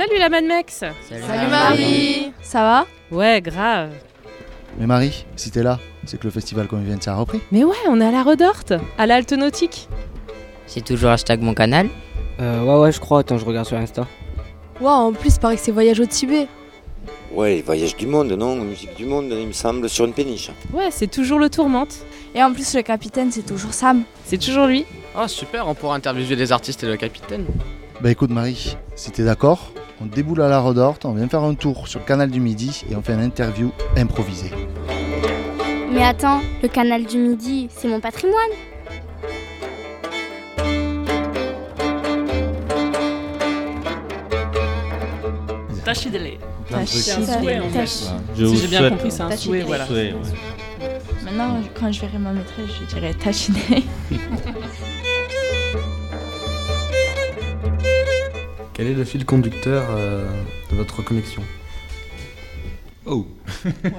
Salut 0.00 0.18
la 0.18 0.30
Mad 0.30 0.44
Mex 0.44 0.76
Salut, 0.78 1.50
Marie 1.50 2.32
Ça 2.40 2.62
va 2.62 2.86
Ouais, 3.14 3.42
grave. 3.42 3.90
Mais 4.78 4.86
Marie, 4.86 5.26
si 5.36 5.50
t'es 5.50 5.62
là, 5.62 5.78
c'est 6.06 6.18
que 6.18 6.24
le 6.24 6.30
festival 6.30 6.66
de 6.66 7.02
faire 7.02 7.12
a 7.12 7.16
repris. 7.16 7.38
Mais 7.52 7.64
ouais, 7.64 7.76
on 7.86 8.00
est 8.00 8.06
à 8.06 8.10
la 8.10 8.22
Redorte, 8.22 8.72
à 8.96 9.04
l'Alte 9.04 9.34
Nautique. 9.34 9.90
C'est 10.66 10.82
toujours 10.82 11.10
hashtag 11.10 11.42
mon 11.42 11.52
canal 11.52 11.90
Euh, 12.40 12.64
ouais, 12.64 12.80
ouais, 12.80 12.92
je 12.92 12.98
crois. 12.98 13.18
Attends, 13.20 13.36
je 13.36 13.44
regarde 13.44 13.66
sur 13.66 13.76
Insta. 13.76 14.06
Waouh, 14.80 15.08
en 15.08 15.12
plus, 15.12 15.34
il 15.34 15.38
paraît 15.38 15.56
que 15.56 15.62
c'est 15.62 15.70
voyage 15.70 16.00
au 16.00 16.06
Tibet. 16.06 16.48
Ouais, 17.34 17.56
les 17.56 17.62
voyages 17.62 17.94
du 17.94 18.06
monde, 18.06 18.32
non? 18.32 18.56
Musique 18.56 18.96
du 18.96 19.04
monde, 19.04 19.26
il 19.30 19.48
me 19.48 19.52
semble, 19.52 19.86
sur 19.90 20.06
une 20.06 20.14
péniche. 20.14 20.50
Ouais, 20.72 20.88
c'est 20.90 21.10
toujours 21.10 21.38
le 21.38 21.50
tourmente. 21.50 21.94
Et 22.34 22.42
en 22.42 22.54
plus, 22.54 22.74
le 22.74 22.80
capitaine, 22.80 23.30
c'est 23.30 23.44
toujours 23.44 23.74
Sam. 23.74 24.04
C'est 24.24 24.38
toujours 24.38 24.66
lui. 24.66 24.86
Oh 25.14 25.28
super, 25.28 25.68
on 25.68 25.74
pourra 25.74 25.94
interviewer 25.94 26.36
les 26.36 26.52
artistes 26.52 26.84
et 26.84 26.86
le 26.86 26.96
capitaine. 26.96 27.44
Bah 28.00 28.10
écoute 28.10 28.30
Marie, 28.30 28.78
si 28.96 29.10
t'es 29.10 29.24
d'accord, 29.24 29.72
on 30.00 30.06
déboule 30.06 30.40
à 30.40 30.48
la 30.48 30.60
Redorte, 30.60 31.04
on 31.04 31.12
vient 31.12 31.28
faire 31.28 31.42
un 31.42 31.54
tour 31.54 31.86
sur 31.86 32.00
le 32.00 32.06
canal 32.06 32.30
du 32.30 32.40
Midi 32.40 32.84
et 32.90 32.96
on 32.96 33.02
fait 33.02 33.12
une 33.12 33.20
interview 33.20 33.70
improvisée. 33.96 34.50
Mais 35.92 36.02
attends, 36.02 36.40
le 36.62 36.68
canal 36.68 37.04
du 37.04 37.18
Midi, 37.18 37.68
c'est 37.70 37.88
mon 37.88 38.00
patrimoine. 38.00 38.50
Tachidele. 45.84 46.38
Si 46.86 48.56
j'ai 48.56 48.68
bien 48.68 48.90
compris, 48.90 49.10
c'est 49.10 49.22
un 49.22 49.28
Tachidele. 49.28 49.38
souhait, 49.38 49.62
voilà. 49.62 49.86
souhait, 49.86 50.12
ouais. 50.12 50.90
Maintenant, 51.24 51.60
quand 51.78 51.92
je 51.92 52.00
verrai 52.00 52.18
ma 52.18 52.32
maîtresse, 52.32 52.70
je 52.80 52.94
dirai 52.94 53.12
Tachine. 53.14 53.56
Quel 58.80 58.88
est 58.88 58.94
le 58.94 59.04
fil 59.04 59.26
conducteur 59.26 59.84
euh, 59.90 60.24
de 60.70 60.76
votre 60.76 61.02
connexion? 61.04 61.42
Oh 63.04 63.26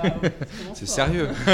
C'est 0.73 0.87
sérieux 0.87 1.27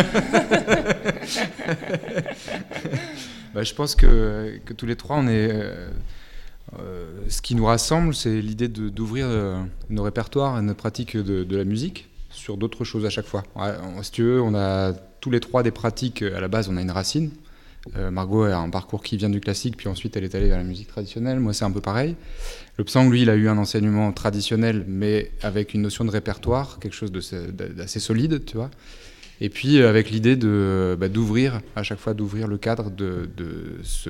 Bah, 3.54 3.64
Je 3.64 3.74
pense 3.74 3.96
que, 3.96 4.58
que 4.64 4.72
tous 4.72 4.86
les 4.86 4.96
trois, 4.96 5.18
on 5.18 5.28
est. 5.28 5.50
euh, 5.52 5.90
euh, 6.80 7.20
ce 7.28 7.42
qui 7.42 7.54
nous 7.56 7.66
rassemble, 7.66 8.16
c'est 8.16 8.40
l'idée 8.40 8.70
de- 8.70 8.88
d'ouvrir 8.88 9.26
euh, 9.28 9.62
nos 9.90 10.04
répertoires 10.04 10.58
et 10.58 10.62
notre 10.62 10.80
pratique 10.80 11.18
de, 11.18 11.44
de 11.44 11.58
la 11.58 11.66
musique 11.66 12.08
sur 12.30 12.56
d'autres 12.56 12.86
choses 12.86 13.06
à 13.06 13.10
chaque 13.10 13.26
fois. 13.28 13.44
Ouais, 13.58 13.74
on- 13.98 14.04
si 14.04 14.12
tu 14.14 14.24
veux, 14.24 14.42
on 14.42 14.56
a 14.56 14.94
tous 15.20 15.32
les 15.32 15.42
trois 15.42 15.64
des 15.64 15.72
pratiques. 15.72 16.22
À 16.22 16.40
la 16.40 16.48
base, 16.48 16.70
on 16.70 16.78
a 16.78 16.82
une 16.82 16.92
racine. 16.92 17.32
Euh, 17.96 18.12
Margot 18.12 18.44
a 18.44 18.58
un 18.58 18.70
parcours 18.70 19.04
qui 19.04 19.18
vient 19.18 19.30
du 19.30 19.40
classique, 19.40 19.78
puis 19.78 19.88
ensuite 19.88 20.18
elle 20.18 20.24
est 20.24 20.36
allée 20.36 20.48
vers 20.48 20.58
la 20.58 20.64
musique 20.64 20.88
traditionnelle. 20.88 21.40
Moi, 21.40 21.54
c'est 21.54 21.66
un 21.66 21.72
peu 21.72 21.82
pareil. 21.82 22.16
Le 22.78 22.84
Psang, 22.84 23.10
lui, 23.10 23.22
il 23.22 23.30
a 23.30 23.36
eu 23.36 23.48
un 23.48 23.58
enseignement 23.58 24.12
traditionnel, 24.12 24.86
mais 24.88 25.32
avec 25.42 25.74
une 25.74 25.82
notion 25.82 26.06
de 26.06 26.12
répertoire, 26.12 26.80
quelque 26.80 26.94
chose 26.94 27.12
d'assez 27.12 28.00
solide, 28.00 28.46
tu 28.46 28.58
vois. 28.58 28.70
Et 29.40 29.50
puis 29.50 29.80
euh, 29.80 29.90
avec 29.90 30.10
l'idée 30.10 30.36
de 30.36 30.98
bah, 31.00 31.10
d'ouvrir 31.10 31.62
à 31.76 31.84
chaque 31.84 32.00
fois 32.00 32.16
d'ouvrir 32.16 32.48
le 32.48 32.58
cadre, 32.58 32.90
de, 32.90 33.30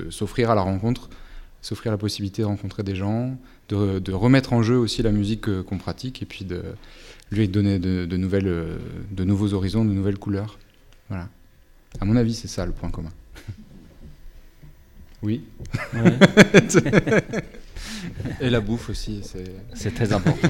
s'offrir 0.09 0.49
à 0.49 0.55
la 0.55 0.61
rencontre, 0.61 1.09
s'offrir 1.61 1.91
la 1.91 1.97
possibilité 1.97 2.43
de 2.43 2.47
rencontrer 2.47 2.83
des 2.83 2.95
gens, 2.95 3.37
de, 3.69 4.11
remettre 4.13 4.53
en 4.53 4.63
jeu 4.63 4.77
aussi 4.77 5.03
la 5.03 5.11
musique 5.11 5.49
euh, 5.49 5.63
qu'on 5.63 5.77
pratique, 5.77 6.21
et 6.21 6.25
puis 6.25 6.45
de 6.45 6.61
lui 7.31 7.47
donner 7.49 7.77
de, 7.77 8.05
de 8.05 8.17
nouvelles, 8.17 8.79
de 9.11 9.23
nouveaux 9.25 9.53
horizons, 9.53 9.83
de 9.83 9.91
nouvelles 9.91 10.17
couleurs. 10.17 10.57
Voilà. 11.09 11.27
À 11.99 12.05
mon 12.05 12.15
avis, 12.15 12.33
c'est 12.33 12.47
ça 12.47 12.65
le 12.65 12.71
point 12.71 12.89
commun. 12.89 13.11
oui. 15.23 15.41
et 18.41 18.49
la 18.49 18.59
bouffe 18.59 18.89
aussi, 18.89 19.21
c'est. 19.23 19.51
C'est 19.73 19.93
très 19.93 20.13
important. 20.13 20.49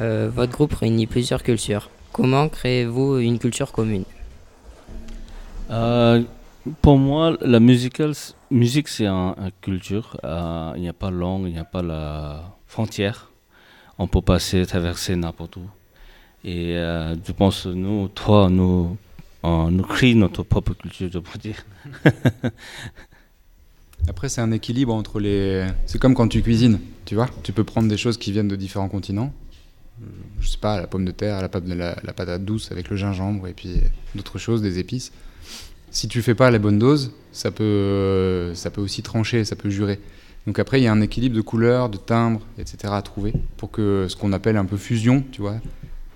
Euh, 0.00 0.30
Votre 0.34 0.52
groupe 0.52 0.74
réunit 0.74 1.06
plusieurs 1.06 1.42
cultures. 1.42 1.90
Comment 2.12 2.48
créez-vous 2.48 3.18
une 3.18 3.38
culture 3.38 3.72
commune? 3.72 4.04
Euh, 5.70 6.22
pour 6.80 6.98
moi, 6.98 7.36
la 7.40 7.60
musical, 7.60 8.12
musique, 8.50 8.88
c'est 8.88 9.06
un, 9.06 9.34
un 9.38 9.50
culture. 9.60 10.16
Euh, 10.24 10.72
il 10.76 10.82
n'y 10.82 10.88
a 10.88 10.92
pas 10.92 11.10
langue, 11.10 11.46
il 11.46 11.52
n'y 11.52 11.58
a 11.58 11.64
pas 11.64 11.82
la 11.82 12.42
frontière. 12.66 13.30
On 13.98 14.06
peut 14.06 14.22
passer, 14.22 14.64
traverser 14.66 15.16
n'importe 15.16 15.56
où. 15.56 15.66
Et 16.44 16.76
euh, 16.76 17.14
je 17.24 17.32
pense, 17.32 17.66
nous, 17.66 18.08
toi, 18.08 18.48
nous, 18.50 18.96
on, 19.42 19.70
nous 19.70 19.82
créons 19.82 20.18
notre 20.18 20.42
propre 20.42 20.74
culture, 20.74 21.08
dire. 21.40 21.64
Après, 24.08 24.28
c'est 24.28 24.40
un 24.40 24.50
équilibre 24.50 24.92
entre 24.94 25.20
les. 25.20 25.66
C'est 25.86 25.98
comme 26.00 26.14
quand 26.14 26.28
tu 26.28 26.42
cuisines, 26.42 26.80
tu 27.04 27.14
vois. 27.14 27.28
Tu 27.42 27.52
peux 27.52 27.64
prendre 27.64 27.88
des 27.88 27.96
choses 27.96 28.16
qui 28.18 28.32
viennent 28.32 28.48
de 28.48 28.56
différents 28.56 28.88
continents. 28.88 29.32
Euh, 30.02 30.06
Je 30.40 30.48
sais 30.48 30.58
pas, 30.58 30.80
la 30.80 30.86
pomme 30.88 31.04
de 31.04 31.12
terre, 31.12 31.40
la, 31.40 31.48
pa- 31.48 31.60
la- 31.64 31.96
la 32.02 32.12
patate 32.12 32.44
douce 32.44 32.72
avec 32.72 32.90
le 32.90 32.96
gingembre 32.96 33.46
et 33.46 33.52
puis 33.52 33.80
d'autres 34.14 34.38
choses, 34.38 34.60
des 34.62 34.78
épices. 34.78 35.12
Si 35.90 36.08
tu 36.08 36.22
fais 36.22 36.34
pas 36.34 36.50
les 36.50 36.58
bonnes 36.58 36.78
doses, 36.78 37.12
ça 37.32 37.50
peut, 37.50 37.62
euh, 37.62 38.54
ça 38.54 38.70
peut 38.70 38.80
aussi 38.80 39.02
trancher, 39.02 39.44
ça 39.44 39.54
peut 39.56 39.70
jurer. 39.70 40.00
Donc 40.46 40.58
après, 40.58 40.80
il 40.80 40.84
y 40.84 40.86
a 40.88 40.92
un 40.92 41.00
équilibre 41.00 41.36
de 41.36 41.40
couleurs, 41.42 41.88
de 41.88 41.98
timbres, 41.98 42.40
etc. 42.58 42.92
à 42.96 43.02
trouver 43.02 43.32
pour 43.58 43.70
que 43.70 44.06
ce 44.08 44.16
qu'on 44.16 44.32
appelle 44.32 44.56
un 44.56 44.64
peu 44.64 44.76
fusion, 44.78 45.22
tu 45.30 45.42
vois, 45.42 45.56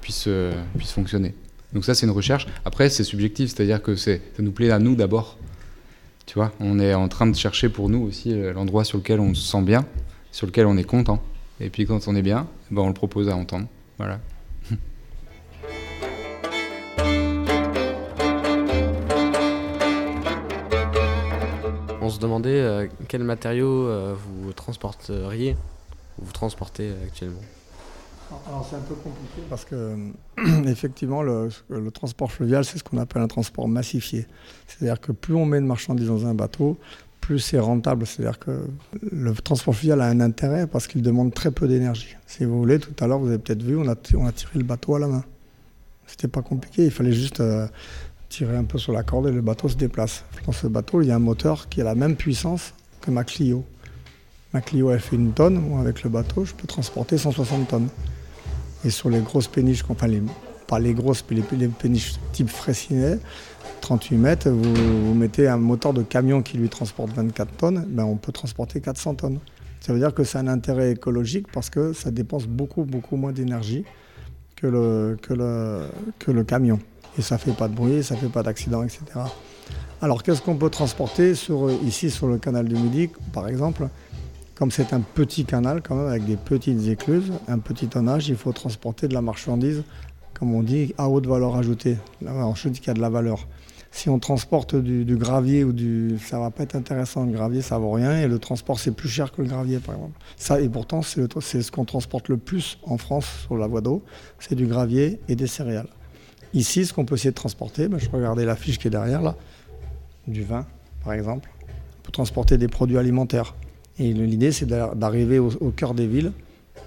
puisse, 0.01 0.25
euh, 0.27 0.53
puisse 0.77 0.91
fonctionner. 0.93 1.35
Donc 1.73 1.85
ça, 1.85 1.95
c'est 1.95 2.07
une 2.07 2.13
recherche. 2.13 2.47
Après, 2.65 2.89
c'est 2.89 3.05
subjectif, 3.05 3.51
c'est-à-dire 3.51 3.83
que 3.83 3.97
ça 3.97 4.13
nous 4.39 4.53
plaît 4.53 4.71
à 4.71 4.79
nous 4.79 4.95
d'abord. 4.95 5.39
Tu 6.27 6.35
vois, 6.35 6.53
on 6.59 6.79
est 6.81 6.95
en 6.95 7.09
train 7.09 7.27
de 7.27 7.37
chercher 7.37 7.69
pour 7.69 7.89
nous 7.89 8.03
aussi 8.03 8.33
euh, 8.33 8.53
l'endroit 8.53 8.85
sur 8.85 8.99
lequel 8.99 9.21
on 9.21 9.33
se 9.33 9.43
sent 9.43 9.63
bien, 9.63 9.87
sur 10.33 10.47
lequel 10.47 10.67
on 10.67 10.77
est 10.77 10.85
content. 10.85 11.23
Et 11.61 11.71
puis 11.71 11.87
quand 11.87 12.09
on 12.09 12.17
est 12.17 12.23
bien, 12.23 12.49
ben 12.71 12.83
on 12.83 12.89
le 12.89 12.95
propose 12.95 13.29
à 13.29 13.37
entendre. 13.37 13.67
Voilà. 13.97 14.19
On 22.01 22.11
se 22.11 22.21
demandait 22.21 22.51
euh, 22.51 22.87
quels 23.09 23.25
matériaux 23.25 23.89
euh, 23.89 24.15
vous 24.15 24.53
transporteriez, 24.53 25.57
ou 26.19 26.25
vous 26.25 26.33
transportez 26.33 26.93
actuellement? 27.05 27.41
Alors 28.49 28.67
c'est 28.69 28.77
un 28.77 28.81
peu 28.81 28.95
compliqué 28.95 29.43
parce 29.49 29.65
que 29.65 29.97
effectivement 30.69 31.23
le, 31.23 31.49
transport 31.93 32.31
fluvial 32.33 32.65
c'est 32.65 32.79
ce 32.79 32.85
qu'on 32.85 32.99
appelle 32.99 33.23
un 33.23 33.29
transport 33.29 33.69
massifié. 33.69 34.27
C'est-à-dire 34.67 35.01
que 35.01 35.13
plus 35.13 35.35
on 35.35 35.47
met 35.47 35.61
de 35.61 35.67
marchandises 35.67 36.09
dans 36.09 36.27
un 36.27 36.35
bateau, 36.35 36.77
plus 37.21 37.39
c'est 37.39 37.59
rentable. 37.59 38.07
C'est-à-dire 38.07 38.39
que 38.39 38.67
le 39.13 39.33
transport 39.35 39.75
fluvial 39.75 40.01
a 40.01 40.07
un 40.07 40.21
intérêt 40.21 40.67
parce 40.67 40.87
qu'il 40.87 41.03
demande 41.03 41.35
très 41.35 41.51
peu 41.51 41.69
d'énergie. 41.69 42.17
Si 42.27 42.45
vous 42.45 42.59
voulez, 42.59 42.79
tout 42.79 42.93
à 43.03 43.07
l'heure 43.07 43.19
vous 43.19 43.29
avez 43.29 43.39
peut-être 43.39 43.63
vu, 43.63 43.77
on 43.77 43.87
a, 43.89 43.95
ti- 43.95 44.17
on 44.17 44.27
a 44.27 44.33
tiré 44.33 44.53
le 44.59 44.65
bateau 44.65 44.97
à 44.97 44.99
la 44.99 45.07
main. 45.09 45.25
C'était 46.07 46.29
pas 46.29 46.43
compliqué, 46.43 46.85
il 46.85 46.91
fallait 46.93 47.13
juste 47.13 47.41
euh, 47.41 47.67
tirer 48.29 48.57
un 48.57 48.65
peu 48.65 48.79
sur 48.79 48.93
la 48.93 49.03
corde 49.03 49.27
et 49.29 49.33
le 49.33 49.41
bateau 49.41 49.69
se 49.69 49.77
déplace. 49.77 50.25
Dans 50.47 50.53
ce 50.53 50.67
bateau, 50.67 51.01
il 51.03 51.09
y 51.09 51.11
a 51.11 51.17
un 51.17 51.21
moteur 51.21 51.69
qui 51.69 51.81
a 51.81 51.85
la 51.85 51.95
même 51.95 52.17
puissance 52.17 52.75
que 53.01 53.11
ma 53.11 53.25
Clio. 53.25 53.65
Ma 54.53 54.61
Clio, 54.61 54.91
elle 54.91 55.01
fait 55.01 55.17
une 55.17 55.33
tonne. 55.33 55.59
Moi, 55.61 55.81
avec 55.81 56.03
le 56.05 56.11
bateau, 56.11 56.45
je 56.45 56.55
peux 56.55 56.67
transporter 56.67 57.19
160 57.19 57.69
tonnes. 57.69 57.89
Et 58.87 58.91
sur 58.91 59.11
les 59.11 59.19
grosses 59.19 59.49
péniches, 59.49 59.83
enfin, 59.89 60.07
pas 60.69 60.79
les 60.79 60.95
grosses, 60.95 61.25
mais 61.29 61.43
les, 61.59 61.69
péniches 61.69 62.15
type 62.33 62.49
Fraissinet, 62.49 63.19
38 63.81 64.17
mètres, 64.17 64.49
vous, 64.49 64.75
vous 64.75 65.15
mettez 65.15 65.49
un 65.49 65.57
moteur 65.57 65.93
de 65.93 66.03
camion 66.03 66.41
qui 66.41 66.57
lui 66.57 66.69
transporte 66.69 67.11
24 67.11 67.57
tonnes, 67.57 67.85
ben 67.89 68.05
on 68.05 68.15
peut 68.15 68.31
transporter 68.31 68.81
400 68.81 69.17
tonnes. 69.17 69.41
Ça 69.81 69.93
veut 69.93 69.99
dire 69.99 70.15
que 70.15 70.23
c'est 70.23 70.39
un 70.39 70.47
intérêt 70.47 70.93
écologique 70.93 71.49
parce 71.53 71.69
que 71.69 71.93
ça 71.93 72.13
dépense 72.13 72.47
beaucoup, 72.47 72.85
beaucoup 72.85 73.17
moins 73.17 73.33
d'énergie 73.33 73.85
que 74.55 74.69
le, 74.69 75.17
que, 75.21 75.35
le, 75.35 75.87
que 76.21 76.31
le 76.31 76.45
camion. 76.45 76.79
Et 77.19 77.23
ça 77.23 77.35
ne 77.35 77.41
fait 77.41 77.57
pas 77.57 77.67
de 77.67 77.75
bruit, 77.75 78.05
ça 78.05 78.15
ne 78.15 78.21
fait 78.21 78.29
pas 78.29 78.45
d'accident, 78.45 78.85
etc. 78.85 79.03
Alors 80.01 80.23
qu'est-ce 80.23 80.43
qu'on 80.43 80.57
peut 80.57 80.71
transporter 80.71 81.35
sur, 81.35 81.73
ici 81.85 82.09
sur 82.09 82.29
le 82.29 82.39
canal 82.39 82.69
du 82.69 82.77
Midi, 82.77 83.11
par 83.33 83.49
exemple? 83.49 83.89
Comme 84.57 84.71
c'est 84.71 84.95
un 84.95 85.01
petit 85.01 85.45
canal 85.45 85.83
quand 85.83 85.97
même 85.97 86.07
avec 86.07 86.25
des 86.25 86.37
petites 86.37 86.89
écluses, 86.89 87.31
un 87.47 87.59
petit 87.59 87.89
tonnage, 87.89 88.29
il 88.29 88.37
faut 88.37 88.53
transporter 88.53 89.07
de 89.07 89.13
la 89.13 89.21
marchandise, 89.21 89.83
comme 90.33 90.55
on 90.55 90.63
dit, 90.63 90.95
à 90.97 91.11
haute 91.11 91.27
valeur 91.27 91.57
ajoutée. 91.57 91.99
Dis 92.23 92.81
qu'il 92.81 92.87
y 92.87 92.91
a 92.91 92.95
de 92.95 93.01
la 93.03 93.11
valeur. 93.11 93.47
Si 93.91 94.09
on 94.09 94.19
transporte 94.19 94.75
du, 94.75 95.17
gravier 95.17 95.63
ou 95.63 95.73
du, 95.73 96.19
ça 96.19 96.39
va 96.39 96.51
pas 96.51 96.63
être 96.63 96.75
intéressant. 96.75 97.27
Le 97.27 97.33
gravier, 97.33 97.61
ça 97.61 97.77
vaut 97.77 97.91
rien 97.91 98.19
et 98.19 98.29
le 98.29 98.39
transport 98.39 98.79
c'est 98.79 98.93
plus 98.93 99.11
cher 99.11 99.31
que 99.31 99.43
le 99.43 99.49
gravier, 99.49 99.79
par 99.79 99.95
exemple. 99.95 100.19
Ça 100.39 100.59
et 100.59 100.71
pourtant 100.71 101.03
c'est 101.03 101.63
ce 101.63 101.71
qu'on 101.71 101.85
transporte 101.85 102.31
le 102.31 102.39
plus 102.39 102.79
en 102.85 102.97
France 102.97 103.27
sur 103.45 103.59
la 103.59 103.67
voie 103.67 103.83
d'eau, 103.83 104.03
c'est 104.39 104.55
du 104.55 104.67
gravier 104.67 105.21
et 105.29 105.37
des 105.37 105.47
céréales. 105.47 105.89
Ici, 106.55 106.87
ce 106.87 106.95
qu'on 106.95 107.05
peut 107.05 107.17
essayer 107.17 107.31
de 107.31 107.35
transporter, 107.35 107.89
ben, 107.89 107.99
je 107.99 108.09
regardais 108.09 108.47
la 108.47 108.57
fiche 108.57 108.79
qui 108.79 108.89
est 108.89 108.91
derrière 108.91 109.21
là, 109.21 109.37
du 110.27 110.43
vin, 110.43 110.65
par 111.05 111.13
exemple. 111.13 111.51
On 111.69 112.03
peut 112.05 112.13
transporter 112.13 112.57
des 112.57 112.69
produits 112.69 112.97
alimentaires. 112.97 113.55
Et 113.99 114.13
l'idée, 114.13 114.53
c'est 114.53 114.67
d'a- 114.67 114.95
d'arriver 114.95 115.39
au, 115.39 115.51
cœur 115.75 115.95
des 115.95 116.07
villes 116.07 116.33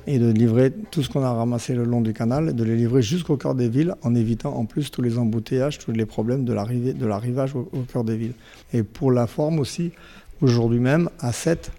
et 0.07 0.19
de 0.19 0.31
livrer 0.31 0.71
tout 0.91 1.01
ce 1.03 1.09
qu'on 1.09 1.23
a 1.23 1.33
ramassé 1.33 1.73
le 1.73 1.83
long 1.83 2.01
du 2.01 2.13
canal, 2.13 2.55
de 2.55 2.63
les 2.63 2.75
livrer 2.75 3.01
jusqu'au 3.01 3.37
cœur 3.37 3.55
des 3.55 3.69
villes 3.69 3.95
en 4.03 4.15
évitant 4.15 4.55
en 4.55 4.65
plus 4.65 4.91
tous 4.91 5.01
les 5.01 5.17
embouteillages, 5.17 5.79
tous 5.79 5.91
les 5.91 6.05
problèmes 6.05 6.45
de 6.45 6.53
l'arrivage 6.53 7.55
au, 7.55 7.69
au 7.73 7.81
cœur 7.91 8.03
des 8.03 8.15
villes. 8.15 8.33
Et 8.73 8.83
pour 8.83 9.11
la 9.11 9.27
forme 9.27 9.59
aussi, 9.59 9.91
aujourd'hui 10.41 10.79
même, 10.79 11.09
à 11.19 11.31
7, 11.31 11.71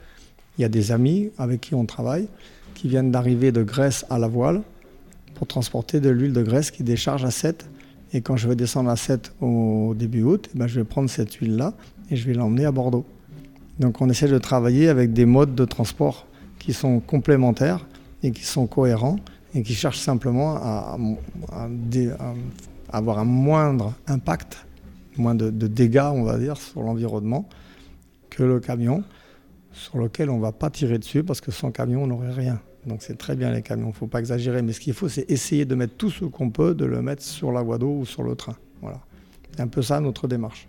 Il 0.58 0.62
y 0.62 0.64
a 0.64 0.68
des 0.68 0.92
amis 0.92 1.30
avec 1.38 1.60
qui 1.60 1.74
on 1.74 1.86
travaille 1.86 2.28
qui 2.74 2.88
viennent 2.88 3.10
d'arriver 3.10 3.52
de 3.52 3.62
Grèce 3.62 4.04
à 4.10 4.18
la 4.18 4.28
voile 4.28 4.62
pour 5.34 5.46
transporter 5.46 6.00
de 6.00 6.10
l'huile 6.10 6.32
de 6.32 6.42
Grèce 6.42 6.70
qui 6.70 6.82
décharge 6.82 7.24
à 7.24 7.30
7. 7.30 7.66
Et 8.12 8.20
quand 8.20 8.36
je 8.36 8.48
vais 8.48 8.56
descendre 8.56 8.90
à 8.90 8.96
7 8.96 9.32
au 9.40 9.94
début 9.96 10.22
août, 10.22 10.50
eh 10.54 10.58
ben 10.58 10.66
je 10.66 10.80
vais 10.80 10.84
prendre 10.84 11.08
cette 11.08 11.32
huile-là 11.34 11.74
et 12.10 12.16
je 12.16 12.26
vais 12.26 12.34
l'emmener 12.34 12.64
à 12.64 12.72
Bordeaux. 12.72 13.04
Donc 13.80 14.02
on 14.02 14.10
essaie 14.10 14.28
de 14.28 14.38
travailler 14.38 14.88
avec 14.88 15.14
des 15.14 15.24
modes 15.24 15.54
de 15.54 15.64
transport 15.64 16.26
qui 16.58 16.74
sont 16.74 17.00
complémentaires 17.00 17.86
et 18.22 18.30
qui 18.30 18.44
sont 18.44 18.66
cohérents 18.66 19.16
et 19.54 19.62
qui 19.62 19.74
cherchent 19.74 19.98
simplement 19.98 20.56
à, 20.56 20.98
avoir 22.92 23.18
un 23.18 23.24
moindre 23.24 23.94
impact, 24.06 24.66
moins 25.16 25.34
de, 25.34 25.48
de, 25.48 25.66
dégâts, 25.66 26.10
on 26.12 26.24
va 26.24 26.38
dire, 26.38 26.58
sur 26.58 26.82
l'environnement 26.82 27.48
que 28.28 28.42
le 28.42 28.60
camion, 28.60 29.02
sur 29.72 29.96
lequel 29.96 30.28
on 30.28 30.36
ne 30.36 30.42
va 30.42 30.52
pas 30.52 30.68
tirer 30.68 30.98
dessus 30.98 31.24
parce 31.24 31.40
que 31.40 31.50
sans 31.50 31.70
camion, 31.70 32.02
on 32.02 32.06
n'aurait 32.06 32.32
rien. 32.32 32.60
Donc 32.86 33.02
c'est 33.02 33.16
très 33.16 33.34
bien 33.34 33.50
les 33.50 33.62
camions, 33.62 33.86
il 33.86 33.90
ne 33.90 33.94
faut 33.94 34.06
pas 34.06 34.20
exagérer, 34.20 34.60
mais 34.60 34.72
ce 34.72 34.80
qu'il 34.80 34.92
faut, 34.92 35.08
c'est 35.08 35.30
essayer 35.30 35.64
de 35.64 35.74
mettre 35.74 35.94
tout 35.96 36.10
ce 36.10 36.26
qu'on 36.26 36.50
peut, 36.50 36.74
de 36.74 36.84
le 36.84 37.00
mettre 37.00 37.22
sur 37.22 37.50
la 37.50 37.62
voie 37.62 37.78
d'eau 37.78 38.00
ou 38.00 38.04
sur 38.04 38.22
le 38.22 38.34
train. 38.34 38.56
Voilà. 38.82 39.00
C'est 39.52 39.60
un 39.60 39.68
peu 39.68 39.80
ça 39.80 40.00
notre 40.00 40.28
démarche. 40.28 40.68